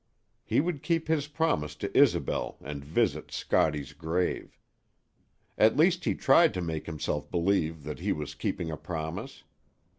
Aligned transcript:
He 0.43 0.61
would 0.61 0.81
keep 0.81 1.07
his 1.07 1.27
promise 1.27 1.75
to 1.75 1.95
Isobel 1.95 2.57
and 2.63 2.83
visit 2.83 3.31
Scottie's 3.31 3.93
grave. 3.93 4.57
At 5.59 5.77
least 5.77 6.05
he 6.05 6.15
tried 6.15 6.55
to 6.55 6.61
make 6.63 6.87
himself 6.87 7.29
believe 7.29 7.83
that 7.83 7.99
he 7.99 8.11
was 8.11 8.33
keeping 8.33 8.71
a 8.71 8.77
promise. 8.77 9.43